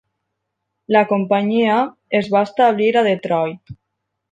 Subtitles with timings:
[0.95, 1.77] La companyia
[2.21, 3.79] es va establir a Detroit.